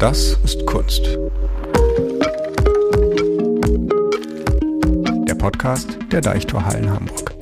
[0.00, 1.04] Das ist Kunst.
[5.28, 7.34] Der Podcast der Deichtorhallen Hamburg.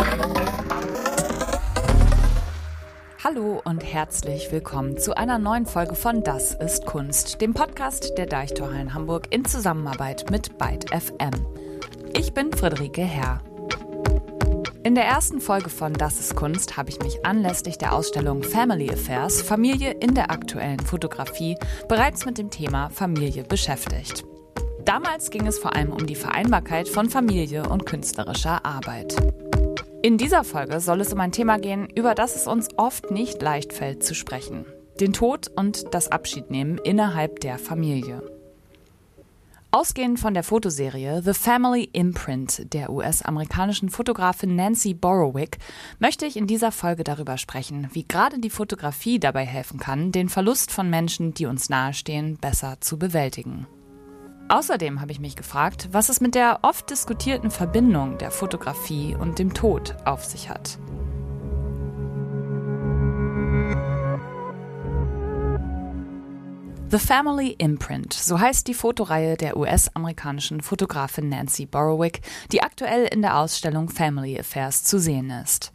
[3.23, 8.27] Hallo und herzlich willkommen zu einer neuen Folge von Das ist Kunst, dem Podcast der
[8.27, 11.47] Deichtorhallen Hamburg in Zusammenarbeit mit Byte FM.
[12.13, 13.41] Ich bin Friederike Herr.
[14.89, 18.91] In der ersten Folge von Das ist Kunst habe ich mich anlässlich der Ausstellung Family
[18.91, 21.59] Affairs Familie in der aktuellen Fotografie
[21.91, 24.25] bereits mit dem Thema Familie beschäftigt.
[24.87, 29.15] Damals ging es vor allem um die Vereinbarkeit von Familie und künstlerischer Arbeit.
[30.01, 33.43] In dieser Folge soll es um ein Thema gehen, über das es uns oft nicht
[33.43, 34.65] leicht fällt zu sprechen.
[34.99, 38.38] Den Tod und das Abschiednehmen innerhalb der Familie.
[39.71, 45.59] Ausgehend von der Fotoserie The Family Imprint der US-amerikanischen Fotografin Nancy Borowick
[45.99, 50.31] möchte ich in dieser Folge darüber sprechen, wie gerade die Fotografie dabei helfen kann, den
[50.31, 53.67] Verlust von Menschen, die uns nahestehen, besser zu bewältigen.
[54.49, 59.39] Außerdem habe ich mich gefragt, was es mit der oft diskutierten Verbindung der Fotografie und
[59.39, 60.79] dem Tod auf sich hat.
[66.91, 73.21] The Family Imprint, so heißt die Fotoreihe der US-amerikanischen Fotografin Nancy Borowick, die aktuell in
[73.21, 75.71] der Ausstellung Family Affairs zu sehen ist.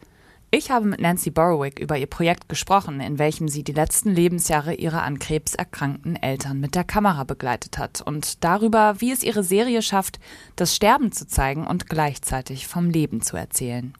[0.50, 4.74] Ich habe mit Nancy Borowick über ihr Projekt gesprochen, in welchem sie die letzten Lebensjahre
[4.74, 9.44] ihrer an Krebs erkrankten Eltern mit der Kamera begleitet hat und darüber, wie es ihre
[9.44, 10.18] Serie schafft,
[10.56, 13.94] das Sterben zu zeigen und gleichzeitig vom Leben zu erzählen.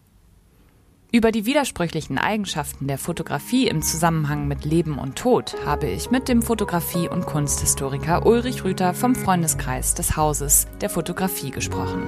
[1.14, 6.26] Über die widersprüchlichen Eigenschaften der Fotografie im Zusammenhang mit Leben und Tod habe ich mit
[6.26, 12.02] dem Fotografie- und Kunsthistoriker Ulrich Rüther vom Freundeskreis des Hauses der Fotografie gesprochen.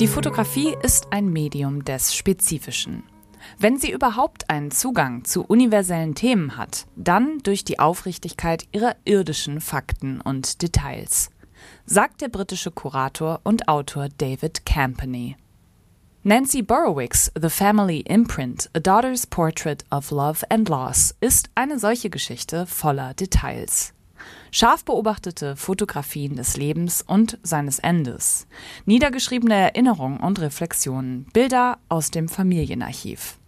[0.00, 3.04] Die Fotografie ist ein Medium des Spezifischen.
[3.58, 9.62] Wenn sie überhaupt einen Zugang zu universellen Themen hat, dann durch die Aufrichtigkeit ihrer irdischen
[9.62, 11.30] Fakten und Details
[11.86, 15.36] sagt der britische Kurator und Autor David Campany.
[16.24, 22.10] Nancy Borowicks The Family Imprint, A Daughter's Portrait of Love and Loss ist eine solche
[22.10, 23.92] Geschichte voller Details.
[24.50, 28.48] Scharf beobachtete Fotografien des Lebens und seines Endes,
[28.86, 33.38] niedergeschriebene Erinnerungen und Reflexionen, Bilder aus dem Familienarchiv.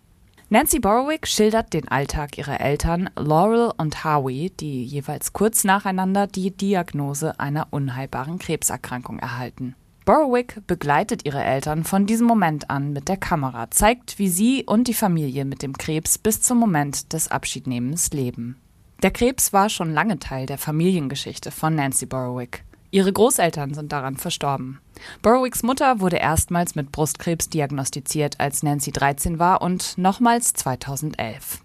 [0.51, 6.51] Nancy Borowick schildert den Alltag ihrer Eltern Laurel und Howie, die jeweils kurz nacheinander die
[6.51, 9.75] Diagnose einer unheilbaren Krebserkrankung erhalten.
[10.07, 14.89] Borowick begleitet ihre Eltern von diesem Moment an mit der Kamera, zeigt, wie sie und
[14.89, 18.57] die Familie mit dem Krebs bis zum Moment des Abschiednehmens leben.
[19.03, 22.65] Der Krebs war schon lange Teil der Familiengeschichte von Nancy Borowick.
[22.91, 24.81] Ihre Großeltern sind daran verstorben.
[25.21, 31.63] Borowicks Mutter wurde erstmals mit Brustkrebs diagnostiziert, als Nancy 13 war und nochmals 2011.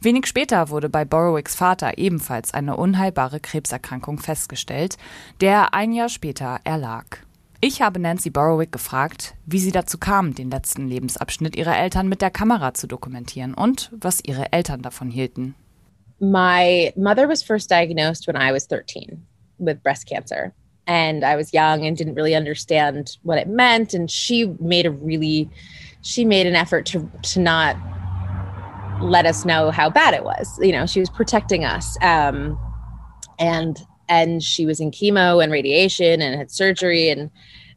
[0.00, 4.96] Wenig später wurde bei Borowicks Vater ebenfalls eine unheilbare Krebserkrankung festgestellt,
[5.40, 7.18] der ein Jahr später erlag.
[7.60, 12.22] Ich habe Nancy Borowick gefragt, wie sie dazu kam, den letzten Lebensabschnitt ihrer Eltern mit
[12.22, 15.56] der Kamera zu dokumentieren und was ihre Eltern davon hielten.
[16.20, 19.26] My mother was first diagnosed when I was 13.
[19.58, 20.54] With breast cancer.
[20.86, 23.92] And I was young and didn't really understand what it meant.
[23.92, 25.50] And she made a really,
[26.02, 27.76] she made an effort to to not
[29.02, 30.58] let us know how bad it was.
[30.60, 31.96] You know, she was protecting us.
[32.02, 32.58] Um,
[33.38, 37.30] and and she was in chemo and radiation and had surgery and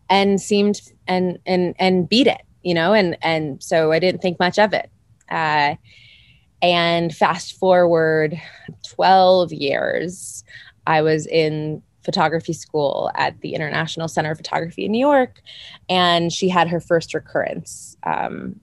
[0.09, 4.39] and seemed and and and beat it you know and and so i didn't think
[4.39, 4.89] much of it
[5.29, 5.75] uh,
[6.61, 8.39] and fast forward
[8.89, 10.43] 12 years
[10.87, 15.41] I was in photography school at the International Center of Photography in New York,
[15.89, 17.95] and she had her first recurrence.
[18.03, 18.59] Um,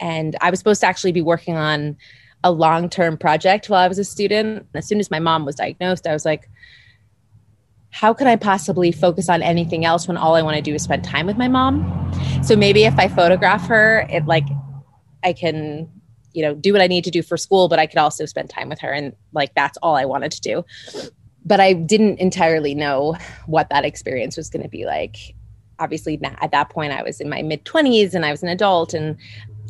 [0.00, 1.96] and I was supposed to actually be working on
[2.44, 4.66] a long term project while I was a student.
[4.74, 6.48] As soon as my mom was diagnosed, I was like,
[7.90, 10.82] how can I possibly focus on anything else when all I want to do is
[10.82, 12.12] spend time with my mom?
[12.44, 14.46] So maybe if I photograph her, it like
[15.24, 15.90] I can,
[16.32, 18.50] you know, do what I need to do for school, but I could also spend
[18.50, 18.92] time with her.
[18.92, 20.64] And like that's all I wanted to do
[21.46, 23.16] but I didn't entirely know
[23.46, 25.34] what that experience was going to be like.
[25.78, 28.92] Obviously, at that point, I was in my mid 20s and I was an adult,
[28.92, 29.16] and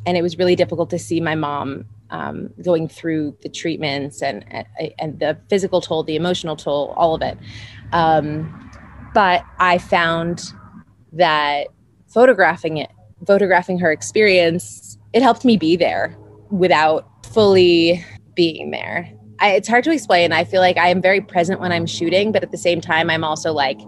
[0.06, 4.44] and it was really difficult to see my mom um, going through the treatments and
[4.98, 7.36] and the physical toll, the emotional toll, all of it.
[7.92, 8.70] Um,
[9.12, 10.52] but I found
[11.12, 11.66] that
[12.06, 12.90] photographing it,
[13.26, 16.16] photographing her experience, it helped me be there
[16.50, 20.32] without fully being there I, it's hard to explain.
[20.32, 23.10] I feel like I am very present when I'm shooting, but at the same time,
[23.10, 23.78] I'm also like,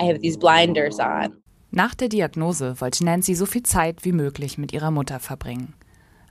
[0.00, 1.32] I have these blinders on.
[1.70, 5.74] Nach der Diagnose wollte Nancy so viel Zeit wie möglich mit ihrer Mutter verbringen.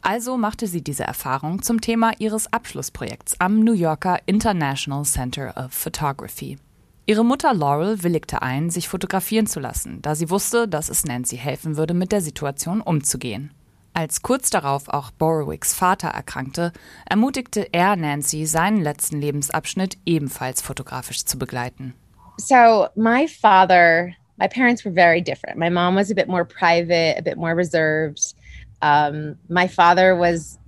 [0.02, 5.72] Also machte sie diese Erfahrung zum Thema ihres Abschlussprojekts am New Yorker International Center of
[5.72, 6.58] Photography.
[7.06, 11.38] Ihre Mutter Laurel willigte ein, sich fotografieren zu lassen, da sie wusste, dass es Nancy
[11.38, 13.52] helfen würde, mit der Situation umzugehen.
[13.98, 16.72] Als kurz darauf auch Borowicks Vater erkrankte,
[17.10, 21.96] ermutigte er Nancy, seinen letzten Lebensabschnitt ebenfalls fotografisch zu begleiten.
[22.38, 25.58] So, my father, my parents were very different.
[25.58, 28.36] My mom was a bit more private, a bit more reserved.
[28.84, 30.60] Um, my father was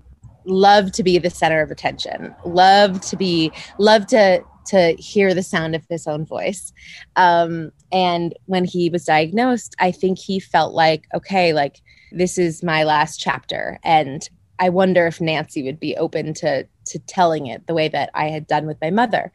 [0.45, 5.43] loved to be the center of attention, loved to be, loved to to hear the
[5.43, 6.73] sound of his own voice.
[7.15, 11.81] Um, and when he was diagnosed, I think he felt like, okay, like
[12.11, 13.79] this is my last chapter.
[13.83, 14.27] And
[14.59, 18.29] I wonder if Nancy would be open to to telling it the way that I
[18.29, 19.31] had done with my mother.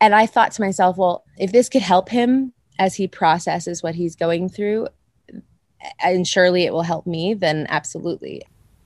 [0.00, 3.96] And I thought to myself, well, if this could help him as he processes what
[3.96, 4.86] he's going through,
[6.00, 8.42] and surely it will help me, then absolutely.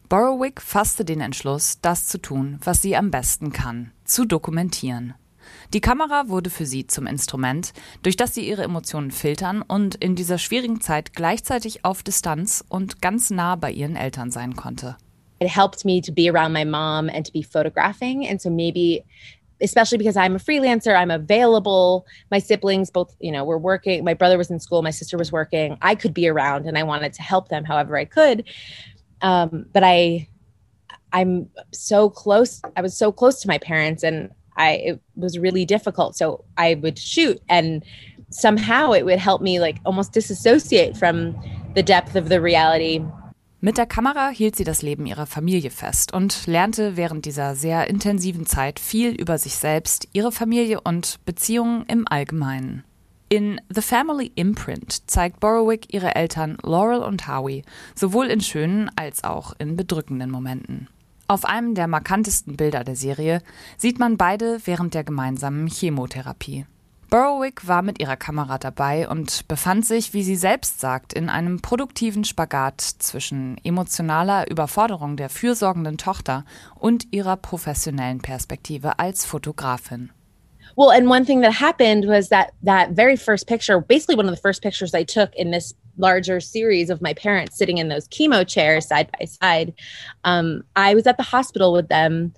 [0.09, 5.15] Borowick fasste den Entschluss, das zu tun, was sie am besten kann, zu dokumentieren.
[5.73, 7.73] Die Kamera wurde für sie zum Instrument,
[8.03, 13.03] durch das sie ihre Emotionen filtern und in dieser schwierigen Zeit gleichzeitig auf Distanz und
[13.03, 14.97] ganz nah bei ihren Eltern sein konnte.
[15.39, 19.05] It helped me to be around my mom and to be photographing and so maybe
[19.61, 22.07] especially because I'm a freelancer, I'm available.
[22.31, 24.05] My siblings both, you know, were working.
[24.05, 25.79] My brother was in school, my sister was working.
[25.83, 28.45] I could be around and I wanted to help them however I could.
[29.23, 30.29] Um, but I
[31.13, 32.61] I'm so close.
[32.77, 36.17] I was so close to my parents and I it was really difficult.
[36.17, 37.85] So I would shoot and
[38.31, 41.35] somehow it would help me like almost disassociate from
[41.75, 43.03] the depth of the reality.
[43.61, 47.89] Mit der Kamera hielt sie das Leben ihrer Familie fest und lernte während dieser sehr
[47.89, 52.85] intensiven Zeit viel über sich selbst, ihre Familie und Beziehungen im Allgemeinen.
[53.29, 57.65] In The Family Imprint zeigt Borowick ihre Eltern Laurel und Howie
[57.95, 60.89] sowohl in schönen als auch in bedrückenden Momenten.
[61.29, 63.43] Auf einem der markantesten Bilder der Serie
[63.77, 66.67] sieht man beide während der gemeinsamen Chemotherapie.
[67.11, 71.63] Borowick war mit ihrer Kamera dabei und befand sich, wie sie selbst sagt, in einem
[71.63, 76.45] produktiven Spagat zwischen emotionaler Überforderung der fürsorgenden Tochter
[76.75, 80.11] und ihrer professionellen Perspektive als Fotografin.
[80.77, 84.35] Well, and one thing that happened was that that very first picture, basically one of
[84.35, 88.09] the first pictures I took in this larger series of my parents sitting in those
[88.09, 89.73] chemo chairs side by side.
[90.25, 92.33] Um, I was at the hospital with them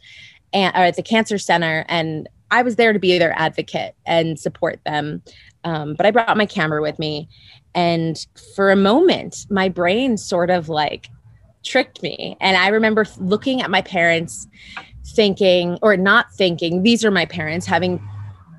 [0.53, 4.39] and or at the cancer center, and I was there to be their advocate and
[4.39, 5.23] support them.
[5.65, 7.29] Um, but I brought my camera with me,
[7.75, 8.25] and
[8.55, 11.11] for a moment, my brain sort of like
[11.65, 12.37] tricked me.
[12.41, 14.47] And I remember looking at my parents,
[15.05, 18.01] thinking or not thinking, these are my parents having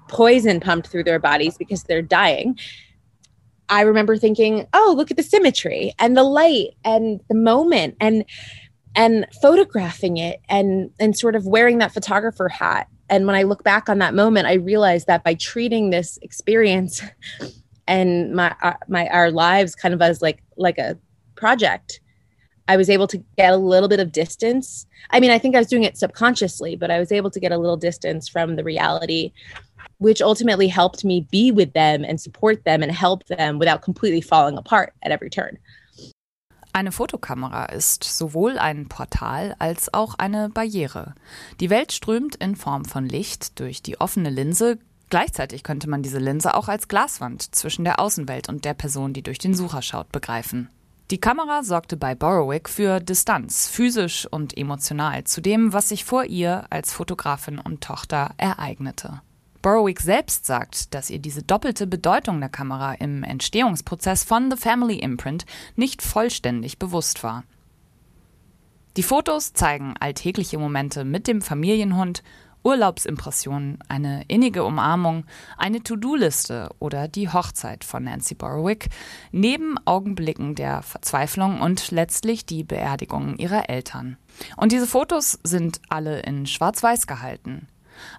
[0.09, 2.57] poison pumped through their bodies because they're dying
[3.69, 8.25] I remember thinking, oh, look at the symmetry and the light and the moment and
[8.95, 12.87] and photographing it and and sort of wearing that photographer hat.
[13.09, 17.01] And when I look back on that moment, I realized that by treating this experience
[17.87, 20.97] and my uh, my our lives kind of as like like a
[21.35, 22.01] project,
[22.67, 24.85] I was able to get a little bit of distance.
[25.11, 27.51] I mean, I think I was doing it subconsciously, but I was able to get
[27.51, 29.31] a little distance from the reality
[29.99, 34.21] which ultimately helped me be with them and support them and help them without completely
[34.21, 35.57] falling apart at every turn.
[36.71, 41.15] Eine Fotokamera ist sowohl ein Portal als auch eine Barriere.
[41.59, 44.77] Die Welt strömt in Form von Licht durch die offene Linse.
[45.09, 49.23] Gleichzeitig könnte man diese Linse auch als Glaswand zwischen der Außenwelt und der Person, die
[49.23, 50.69] durch den Sucher schaut, begreifen.
[51.09, 56.25] Die Kamera sorgte bei Borowick für Distanz, physisch und emotional, zu dem, was sich vor
[56.25, 59.21] ihr als Fotografin und Tochter ereignete.
[59.61, 64.99] Borowick selbst sagt, dass ihr diese doppelte Bedeutung der Kamera im Entstehungsprozess von The Family
[64.99, 67.43] Imprint nicht vollständig bewusst war.
[68.95, 72.23] Die Fotos zeigen alltägliche Momente mit dem Familienhund,
[72.63, 75.25] Urlaubsimpressionen, eine innige Umarmung,
[75.57, 78.89] eine To-Do-Liste oder die Hochzeit von Nancy Borowick,
[79.31, 84.17] neben Augenblicken der Verzweiflung und letztlich die Beerdigung ihrer Eltern.
[84.57, 87.67] Und diese Fotos sind alle in Schwarz-Weiß gehalten.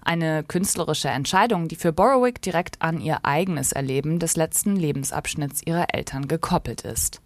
[0.03, 5.93] Eine künstlerische Entscheidung, die für Borowick direkt an ihr eigenes Erleben des letzten Lebensabschnitts ihrer
[5.93, 7.21] Eltern gekoppelt ist.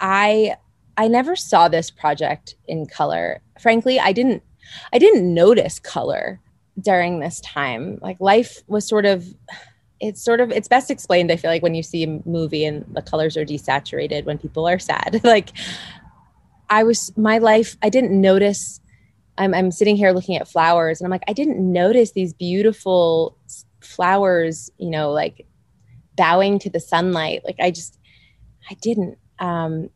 [0.00, 0.54] I
[0.96, 3.40] I never saw this project in color.
[3.58, 4.42] Frankly, I didn't
[4.92, 6.40] I didn't notice color
[6.80, 7.98] during this time.
[8.00, 9.24] Like life was sort of
[10.00, 12.84] it's sort of it's best explained I feel like when you see a movie and
[12.92, 15.20] the colors are desaturated when people are sad.
[15.24, 15.50] like
[16.68, 18.80] I was my life I didn't notice
[19.38, 23.36] I'm, I'm sitting here looking at flowers and I'm like, I didn't notice these beautiful
[23.80, 25.46] flowers, you know, like
[26.16, 27.42] bowing to the sunlight.
[27.44, 27.98] Like I just,
[28.70, 29.18] I didn't.
[29.38, 29.90] Um,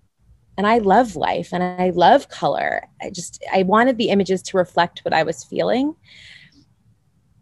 [0.58, 2.82] and I love life and I love color.
[3.00, 5.94] I just I wanted the images to reflect what I was feeling.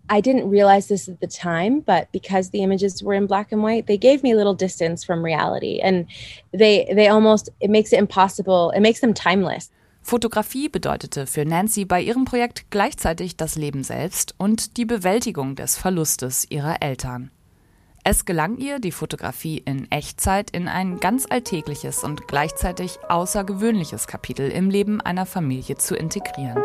[0.08, 3.62] I didn't realize this at the time, but because the images were in black and
[3.62, 6.06] white, they gave me a little distance from reality and
[6.52, 8.70] they they almost it makes it impossible.
[8.72, 9.70] It makes them timeless.
[10.06, 15.76] Fotografie bedeutete für Nancy bei ihrem Projekt gleichzeitig das Leben selbst und die Bewältigung des
[15.76, 17.32] Verlustes ihrer Eltern.
[18.04, 24.48] Es gelang ihr, die Fotografie in Echtzeit in ein ganz alltägliches und gleichzeitig außergewöhnliches Kapitel
[24.48, 26.62] im Leben einer Familie zu integrieren.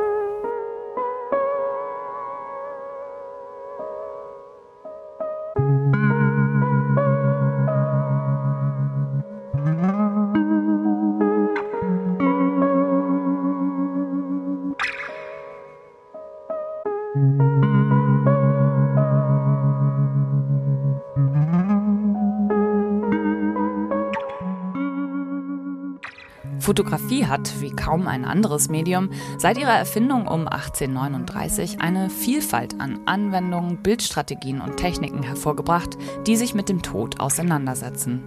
[26.62, 33.01] Fotografie hat, wie kaum ein anderes Medium, seit ihrer Erfindung um 1839 eine Vielfalt an
[33.06, 38.22] Anwendungen, Bildstrategien und Techniken hervorgebracht, die sich mit dem Tod auseinandersetzen.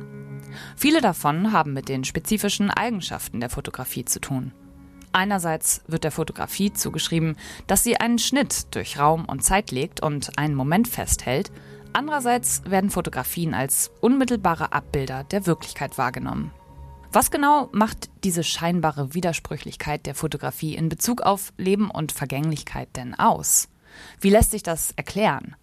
[0.76, 4.52] Viele davon haben mit den spezifischen Eigenschaften der Fotografie zu tun.
[5.14, 7.36] Einerseits wird der Fotografie zugeschrieben,
[7.68, 11.52] dass sie einen Schnitt durch Raum und Zeit legt und einen Moment festhält,
[11.92, 16.50] andererseits werden Fotografien als unmittelbare Abbilder der Wirklichkeit wahrgenommen.
[17.12, 23.14] Was genau macht diese scheinbare Widersprüchlichkeit der Fotografie in Bezug auf Leben und Vergänglichkeit denn
[23.14, 23.68] aus?
[24.20, 25.54] Wie lässt sich das erklären?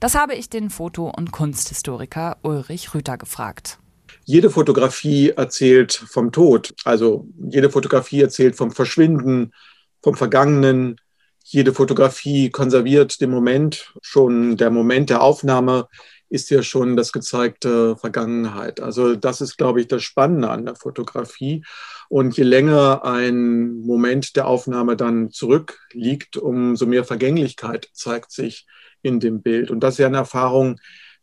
[0.00, 3.78] Das habe ich den Foto- und Kunsthistoriker Ulrich Rüther gefragt.
[4.28, 6.74] Jede Fotografie erzählt vom Tod.
[6.84, 9.54] Also jede Fotografie erzählt vom Verschwinden,
[10.02, 11.00] vom Vergangenen.
[11.44, 13.94] Jede Fotografie konserviert den Moment.
[14.02, 15.88] Schon der Moment der Aufnahme
[16.28, 18.80] ist ja schon das gezeigte Vergangenheit.
[18.80, 21.64] Also das ist, glaube ich, das Spannende an der Fotografie.
[22.10, 28.66] Und je länger ein Moment der Aufnahme dann zurückliegt, umso mehr Vergänglichkeit zeigt sich
[29.00, 29.70] in dem Bild.
[29.70, 30.78] Und das ist ja eine Erfahrung,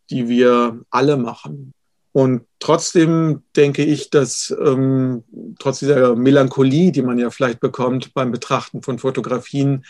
[0.10, 1.76] die wir alle machen.
[2.16, 5.26] Und trotzdem denke ich, dass ähm,
[5.60, 9.84] trotz dieser Melancholie, die man ja vielleicht bekommt beim Betrachten von Fotografien,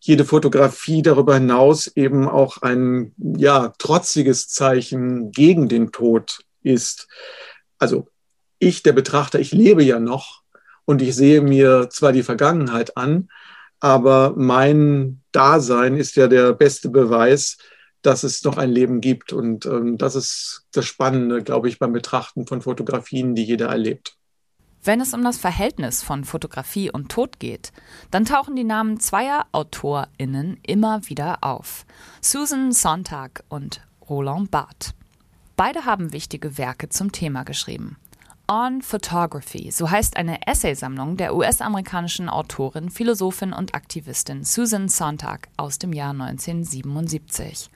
[0.00, 7.06] jede Fotografie darüber hinaus eben auch ein ja, trotziges Zeichen gegen den Tod ist.
[7.78, 8.08] Also
[8.58, 10.42] ich, der Betrachter, ich lebe ja noch
[10.84, 13.28] und ich sehe mir zwar die Vergangenheit an,
[13.78, 17.56] aber mein Dasein ist ja der beste Beweis,
[18.02, 19.32] dass es noch ein Leben gibt.
[19.32, 24.16] Und ähm, das ist das Spannende, glaube ich, beim Betrachten von Fotografien, die jeder erlebt.
[24.84, 27.72] Wenn es um das Verhältnis von Fotografie und Tod geht,
[28.10, 31.84] dann tauchen die Namen zweier AutorInnen immer wieder auf:
[32.20, 34.94] Susan Sontag und Roland Barthes.
[35.56, 37.96] Beide haben wichtige Werke zum Thema geschrieben.
[38.50, 45.78] On Photography, so heißt eine Essaysammlung der US-amerikanischen Autorin, Philosophin und Aktivistin Susan Sontag aus
[45.78, 47.68] dem Jahr 1977.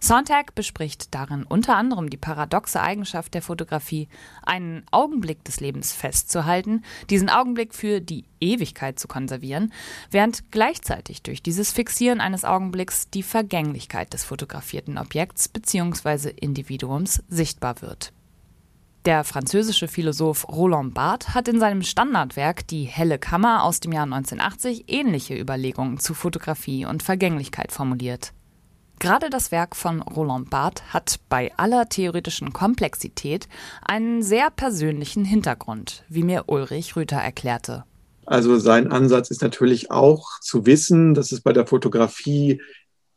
[0.00, 4.06] Sontag bespricht darin unter anderem die paradoxe Eigenschaft der Fotografie,
[4.42, 9.72] einen Augenblick des Lebens festzuhalten, diesen Augenblick für die Ewigkeit zu konservieren,
[10.10, 16.28] während gleichzeitig durch dieses Fixieren eines Augenblicks die Vergänglichkeit des fotografierten Objekts bzw.
[16.36, 18.12] Individuums sichtbar wird.
[19.08, 24.02] Der französische Philosoph Roland Barthes hat in seinem Standardwerk Die helle Kammer aus dem Jahr
[24.02, 28.34] 1980 ähnliche Überlegungen zu Fotografie und Vergänglichkeit formuliert.
[28.98, 33.48] Gerade das Werk von Roland Barthes hat bei aller theoretischen Komplexität
[33.80, 37.84] einen sehr persönlichen Hintergrund, wie mir Ulrich Rüther erklärte.
[38.26, 42.60] Also sein Ansatz ist natürlich auch zu wissen, dass es bei der Fotografie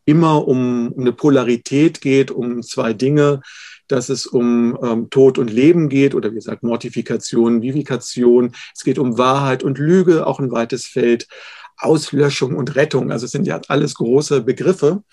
[0.06, 3.42] immer um, um eine Polarität geht, um zwei Dinge
[3.92, 8.54] dass es um ähm, Tod und Leben geht oder wie gesagt Mortifikation, Vivikation.
[8.76, 11.28] Es geht um Wahrheit und Lüge, auch ein weites Feld.
[11.82, 13.12] Auslöschung und Rettung.
[13.12, 15.04] Also es sind ja alles große Begriffe.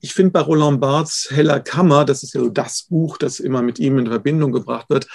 [0.00, 3.62] Ich finde bei Roland Barths Heller Kammer, das ist ja so das Buch, das immer
[3.62, 5.06] mit ihm in Verbindung gebracht wird,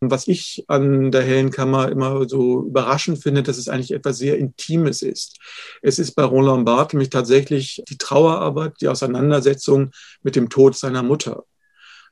[0.00, 4.38] was ich an der Hellen Kammer immer so überraschend finde, dass es eigentlich etwas sehr
[4.38, 5.38] Intimes ist.
[5.82, 9.90] Es ist bei Roland Barthes nämlich tatsächlich die Trauerarbeit, die Auseinandersetzung
[10.22, 11.44] mit dem Tod seiner Mutter.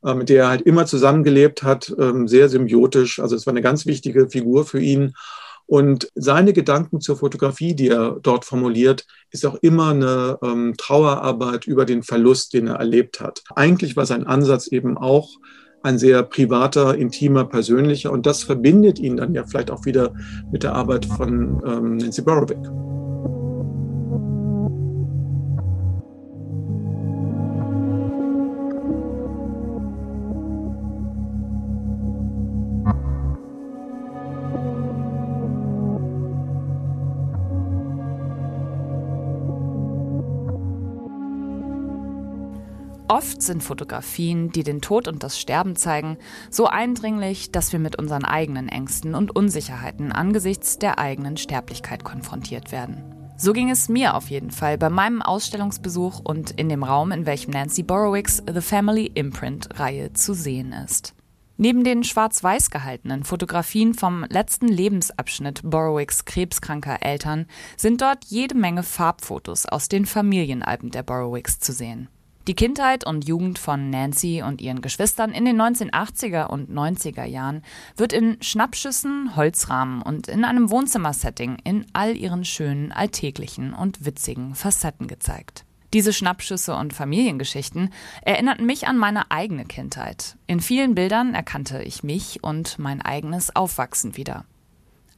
[0.05, 3.21] Äh, mit der er halt immer zusammengelebt hat, ähm, sehr symbiotisch.
[3.21, 5.13] Also es war eine ganz wichtige Figur für ihn.
[5.67, 11.67] Und seine Gedanken zur Fotografie, die er dort formuliert, ist auch immer eine ähm, Trauerarbeit
[11.67, 13.43] über den Verlust, den er erlebt hat.
[13.55, 15.29] Eigentlich war sein Ansatz eben auch
[15.83, 18.11] ein sehr privater, intimer, persönlicher.
[18.11, 20.13] Und das verbindet ihn dann ja vielleicht auch wieder
[20.51, 23.00] mit der Arbeit von ähm, Nancy Borowick.
[43.11, 46.17] Oft sind Fotografien, die den Tod und das Sterben zeigen,
[46.49, 52.71] so eindringlich, dass wir mit unseren eigenen Ängsten und Unsicherheiten angesichts der eigenen Sterblichkeit konfrontiert
[52.71, 53.03] werden.
[53.37, 57.27] So ging es mir auf jeden Fall bei meinem Ausstellungsbesuch und in dem Raum, in
[57.27, 61.13] welchem Nancy Borowicks The Family Imprint Reihe zu sehen ist.
[61.57, 68.85] Neben den schwarz-weiß gehaltenen Fotografien vom letzten Lebensabschnitt Borowicks krebskranker Eltern sind dort jede Menge
[68.85, 72.09] Farbfotos aus den Familienalben der Borowicks zu sehen.
[72.49, 77.63] Die Kindheit und Jugend von Nancy und ihren Geschwistern in den 1980er und 90er Jahren
[77.97, 84.55] wird in Schnappschüssen, Holzrahmen und in einem Wohnzimmersetting in all ihren schönen, alltäglichen und witzigen
[84.55, 85.65] Facetten gezeigt.
[85.93, 87.93] Diese Schnappschüsse und Familiengeschichten
[88.23, 90.37] erinnerten mich an meine eigene Kindheit.
[90.47, 94.47] In vielen Bildern erkannte ich mich und mein eigenes Aufwachsen wieder.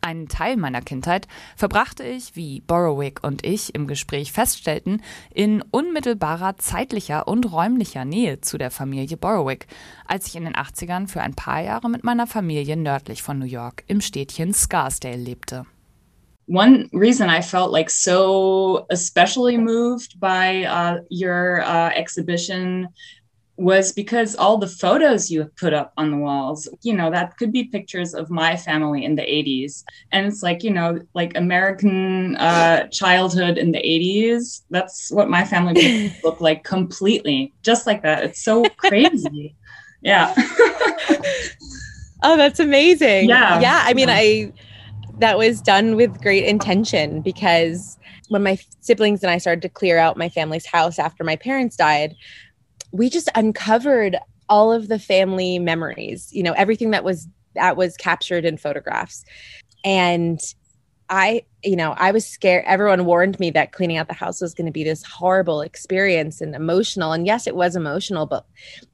[0.05, 5.01] Einen Teil meiner Kindheit verbrachte ich, wie Borowick und ich im Gespräch feststellten,
[5.33, 9.69] in unmittelbarer zeitlicher und räumlicher Nähe zu der Familie Borowick,
[10.05, 13.47] als ich in den 80ern für ein paar Jahre mit meiner Familie nördlich von New
[13.47, 15.67] York im Städtchen Scarsdale lebte.
[16.47, 22.89] one reason I felt like so especially moved by uh, your uh, exhibition
[23.63, 27.37] was because all the photos you have put up on the walls, you know, that
[27.37, 29.85] could be pictures of my family in the 80s.
[30.11, 34.63] And it's like, you know, like American uh, childhood in the 80s.
[34.71, 38.25] That's what my family look like completely, just like that.
[38.25, 39.55] It's so crazy.
[40.03, 40.35] yeah.
[42.23, 43.29] oh, that's amazing.
[43.29, 43.61] Yeah.
[43.61, 43.83] Yeah.
[43.85, 44.53] I mean, I,
[45.19, 47.97] that was done with great intention because
[48.29, 51.77] when my siblings and I started to clear out my family's house after my parents
[51.77, 52.17] died,
[52.93, 54.17] we just uncovered
[54.49, 59.25] all of the family memories, you know, everything that was that was captured in photographs.
[59.85, 60.41] And
[61.11, 62.65] I, you know, I was scared.
[62.67, 66.41] Everyone warned me that cleaning out the house was going to be this horrible experience
[66.41, 67.13] and emotional.
[67.13, 68.47] And yes, it was emotional, but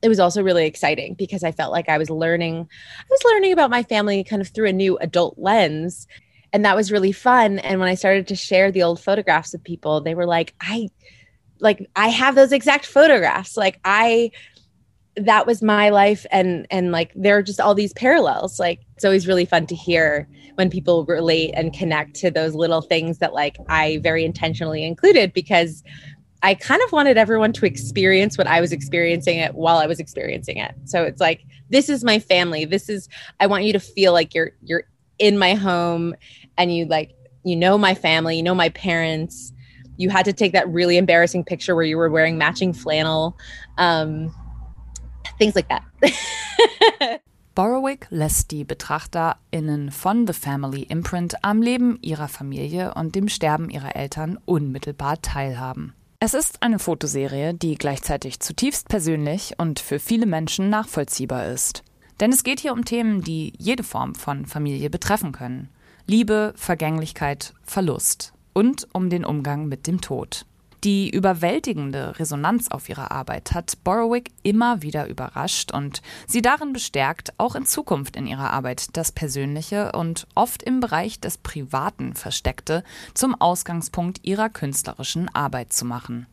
[0.02, 3.52] it was also really exciting because I felt like I was learning, I was learning
[3.52, 6.08] about my family kind of through a new adult lens.
[6.52, 7.60] And that was really fun.
[7.60, 10.88] And when I started to share the old photographs with people, they were like, I,
[11.60, 13.56] like I have those exact photographs.
[13.56, 14.30] Like I
[15.16, 18.58] that was my life and and like there are just all these parallels.
[18.58, 22.82] Like it's always really fun to hear when people relate and connect to those little
[22.82, 25.82] things that like I very intentionally included because
[26.42, 29.98] I kind of wanted everyone to experience what I was experiencing it while I was
[29.98, 30.74] experiencing it.
[30.84, 32.64] So it's like this is my family.
[32.64, 33.08] This is
[33.40, 34.84] I want you to feel like you're you're
[35.18, 36.14] in my home
[36.56, 39.52] and you like you know my family, you know my parents
[39.98, 43.36] you had to take that really embarrassing picture where you were wearing matching flannel,
[43.76, 44.34] um,
[45.38, 45.82] things like that.
[47.54, 53.68] Borowick lässt die BetrachterInnen von The Family Imprint am Leben ihrer Familie und dem Sterben
[53.68, 55.92] ihrer Eltern unmittelbar teilhaben.
[56.20, 61.82] Es ist eine Fotoserie, die gleichzeitig zutiefst persönlich und für viele Menschen nachvollziehbar ist.
[62.20, 65.68] Denn es geht hier um Themen, die jede Form von Familie betreffen können.
[66.06, 70.44] Liebe, Vergänglichkeit, Verlust, und um den Umgang mit dem Tod.
[70.82, 77.32] Die überwältigende Resonanz auf ihre Arbeit hat Borowick immer wieder überrascht und sie darin bestärkt,
[77.38, 82.82] auch in Zukunft in ihrer Arbeit das Persönliche und oft im Bereich des Privaten Versteckte
[83.14, 86.26] zum Ausgangspunkt ihrer künstlerischen Arbeit zu machen.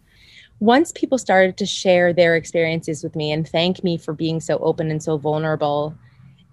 [0.60, 4.60] Once people started to share their experiences with me and thank me for being so
[4.62, 5.94] open and so vulnerable,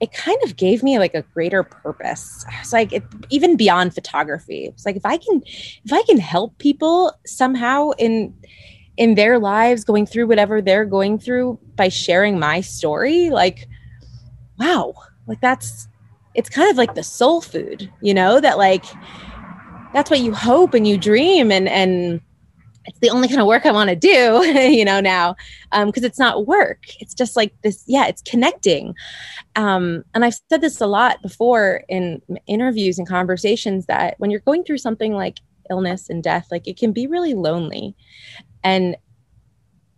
[0.03, 2.45] it kind of gave me like a greater purpose.
[2.61, 4.65] It's like it, even beyond photography.
[4.65, 8.35] It's like if I can if I can help people somehow in
[8.97, 13.69] in their lives going through whatever they're going through by sharing my story, like
[14.59, 14.93] wow,
[15.29, 15.87] like that's
[16.35, 18.85] it's kind of like the soul food, you know, that like
[19.95, 22.21] that's what you hope and you dream and and
[22.85, 25.37] it's the only kind of work I want to do, you know, now,
[25.71, 26.85] because um, it's not work.
[27.01, 28.95] It's just like this, yeah, it's connecting.
[29.57, 34.41] Um, and I've said this a lot before in interviews and conversations that when you're
[34.41, 35.39] going through something like
[35.71, 37.95] illness and death, like it can be really lonely.
[38.65, 38.97] And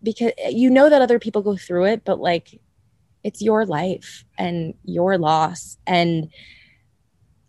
[0.02, 2.60] because you know that other people go through it, but like
[3.22, 5.78] it's your life and your loss.
[5.86, 6.30] And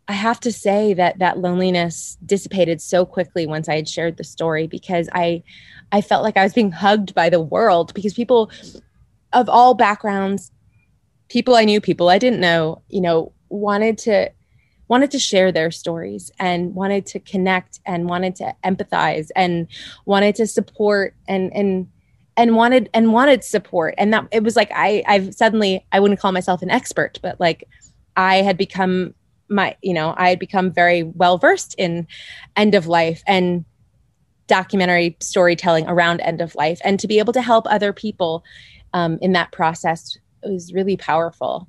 [0.07, 4.23] I have to say that that loneliness dissipated so quickly once I had shared the
[4.23, 5.43] story because I
[5.91, 8.51] I felt like I was being hugged by the world because people
[9.33, 10.51] of all backgrounds,
[11.29, 14.31] people I knew, people I didn't know, you know, wanted to
[14.87, 19.67] wanted to share their stories and wanted to connect and wanted to empathize and
[20.05, 21.87] wanted to support and and
[22.37, 23.95] and wanted and wanted support.
[23.97, 27.39] And that it was like I I've suddenly I wouldn't call myself an expert but
[27.39, 27.67] like
[28.15, 29.15] I had become
[29.47, 32.08] my you know i had become very well versed in
[32.55, 33.65] end of life and
[34.47, 38.43] documentary storytelling around end of life and to be able to help other people
[38.93, 41.67] um, in that process was really powerful.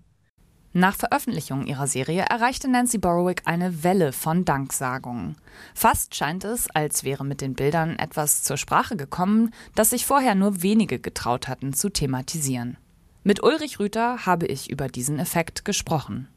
[0.72, 5.36] Nach Veröffentlichung ihrer Serie erreichte Nancy Borowick eine Welle von Danksagungen.
[5.74, 10.34] Fast scheint es, als wäre mit den Bildern etwas zur Sprache gekommen, das sich vorher
[10.34, 12.76] nur wenige getraut hatten zu thematisieren.
[13.24, 16.28] Mit Ulrich Rüther habe ich über diesen Effekt gesprochen.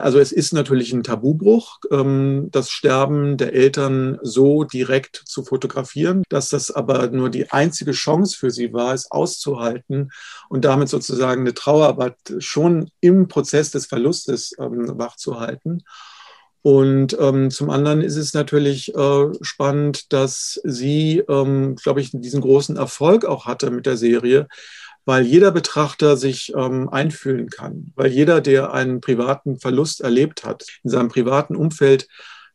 [0.00, 6.22] Also es ist natürlich ein Tabubruch, ähm, das Sterben der Eltern so direkt zu fotografieren,
[6.28, 10.10] dass das aber nur die einzige Chance für sie war, es auszuhalten
[10.48, 15.82] und damit sozusagen eine Trauerarbeit schon im Prozess des Verlustes ähm, wachzuhalten.
[16.62, 22.42] Und ähm, zum anderen ist es natürlich äh, spannend, dass sie, ähm, glaube ich, diesen
[22.42, 24.46] großen Erfolg auch hatte mit der Serie,
[25.04, 30.64] weil jeder Betrachter sich ähm, einfühlen kann, weil jeder, der einen privaten Verlust erlebt hat,
[30.82, 32.06] in seinem privaten Umfeld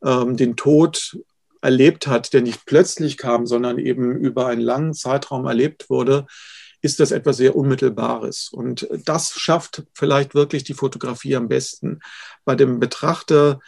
[0.03, 1.17] ähm, den Tod
[1.61, 6.27] erlebt hat, der nicht plötzlich kam, sondern eben über einen langen Zeitraum erlebt wurde,
[6.81, 8.49] ist das etwas sehr Unmittelbares.
[8.51, 11.99] Und das schafft vielleicht wirklich die Fotografie am besten.
[12.45, 13.59] Bei dem Betrachter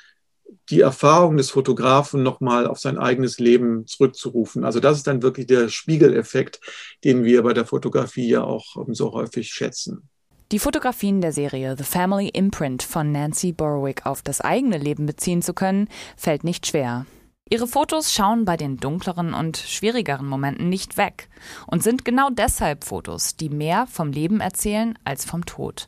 [0.69, 4.63] die Erfahrung des Fotografen nochmal auf sein eigenes Leben zurückzurufen.
[4.63, 6.59] Also das ist dann wirklich der Spiegeleffekt,
[7.03, 10.09] den wir bei der Fotografie ja auch ähm, so häufig schätzen.
[10.51, 15.41] Die Fotografien der Serie The Family Imprint von Nancy Borowick auf das eigene Leben beziehen
[15.41, 17.05] zu können, fällt nicht schwer.
[17.49, 21.29] Ihre Fotos schauen bei den dunkleren und schwierigeren Momenten nicht weg
[21.65, 25.87] und sind genau deshalb Fotos, die mehr vom Leben erzählen als vom Tod.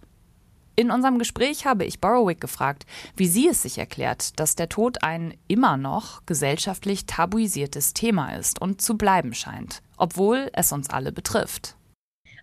[0.79, 2.85] In unserem Gespräch habe ich Borowick gefragt,
[3.17, 8.61] wie sie es sich erklärt, dass der Tod ein immer noch gesellschaftlich tabuisiertes Thema ist
[8.61, 11.75] und zu bleiben scheint, obwohl es uns alle betrifft.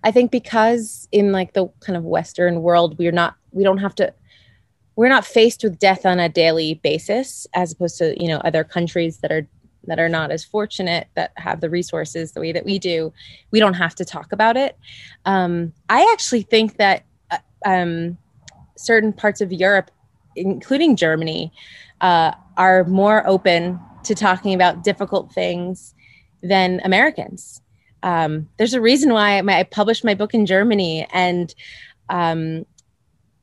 [0.07, 3.95] I think because in like the kind of western world we're not we don't have
[3.95, 4.13] to
[4.97, 8.65] we're not faced with death on a daily basis as opposed to, you know, other
[8.65, 9.47] countries that are
[9.85, 13.15] that are not as fortunate that have the resources the way that we do
[13.51, 14.77] we don't have to talk about it
[15.25, 18.19] um, i actually think that uh, um,
[18.77, 19.91] certain parts of Europe,
[20.35, 21.53] including Germany,
[22.01, 25.95] uh, are more open to talking about difficult things
[26.43, 27.61] than Americans.
[28.03, 31.55] Um, there's a reason why I published my book in Germany, and
[32.09, 32.67] um,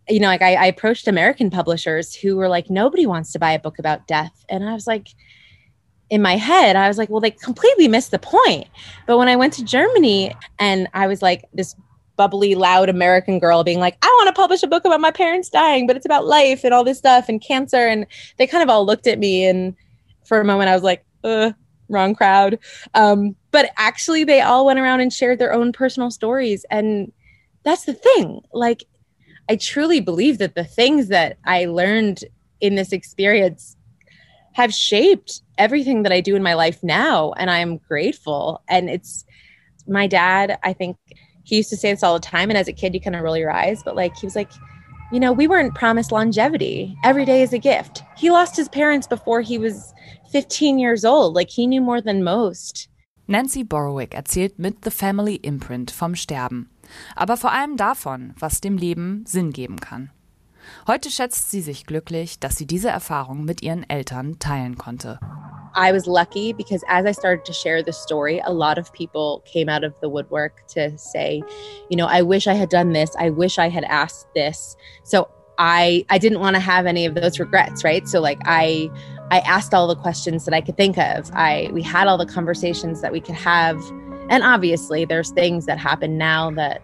[0.07, 3.51] you know, like I, I approached American publishers who were like, nobody wants to buy
[3.51, 5.09] a book about death, and I was like,
[6.09, 8.67] in my head, I was like, well, they completely missed the point.
[9.07, 11.75] But when I went to Germany and I was like, this
[12.15, 15.49] bubbly, loud American girl being like, I want to publish a book about my parents
[15.49, 17.87] dying, but it's about life and all this stuff and cancer.
[17.87, 18.05] And
[18.37, 19.45] they kind of all looked at me.
[19.45, 19.75] And
[20.25, 21.51] for a moment, I was like, uh,
[21.89, 22.59] wrong crowd.
[22.93, 26.65] Um, but actually, they all went around and shared their own personal stories.
[26.69, 27.11] And
[27.63, 28.41] that's the thing.
[28.53, 28.83] Like,
[29.49, 32.23] I truly believe that the things that I learned
[32.61, 33.75] in this experience
[34.53, 37.33] have shaped everything that I do in my life now.
[37.33, 38.61] And I'm grateful.
[38.67, 39.25] And it's
[39.87, 40.97] my dad, I think
[41.43, 42.49] he used to say this all the time.
[42.49, 44.51] And as a kid, you kind of roll your eyes, but like he was like,
[45.11, 46.97] you know, we weren't promised longevity.
[47.03, 48.03] Every day is a gift.
[48.17, 49.93] He lost his parents before he was
[50.31, 51.35] 15 years old.
[51.35, 52.89] Like he knew more than most.
[53.27, 56.69] Nancy Borowick erzählt mit The Family Imprint vom Sterben,
[57.15, 60.11] aber vor allem davon, was dem Leben Sinn geben kann.
[60.87, 65.19] Heute schätzt sie sich glücklich, dass sie diese Erfahrung mit ihren Eltern teilen konnte.
[65.75, 69.43] I was lucky because as I started to share the story, a lot of people
[69.45, 71.43] came out of the woodwork to say,
[71.89, 73.15] you know, I wish I had done this.
[73.17, 74.75] I wish I had asked this.
[75.03, 78.07] So I I didn't want to have any of those regrets, right?
[78.07, 78.89] So like I
[79.31, 81.29] I asked all the questions that I could think of.
[81.33, 83.81] I we had all the conversations that we could have.
[84.29, 86.81] And obviously there's things that happen now that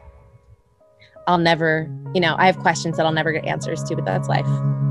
[1.28, 4.28] I'll never, you know, I have questions that I'll never get answers to, but that's
[4.28, 4.89] life.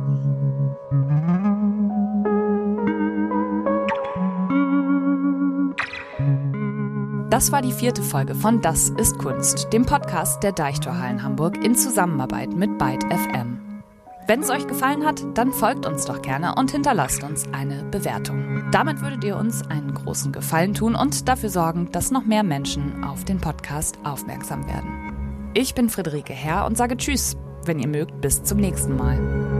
[7.38, 11.76] Das war die vierte Folge von Das ist Kunst, dem Podcast der Deichtorhallen Hamburg in
[11.76, 13.80] Zusammenarbeit mit Byte FM.
[14.26, 18.64] Wenn es euch gefallen hat, dann folgt uns doch gerne und hinterlasst uns eine Bewertung.
[18.72, 23.04] Damit würdet ihr uns einen großen Gefallen tun und dafür sorgen, dass noch mehr Menschen
[23.04, 25.52] auf den Podcast aufmerksam werden.
[25.54, 29.57] Ich bin Friederike Herr und sage Tschüss, wenn ihr mögt, bis zum nächsten Mal.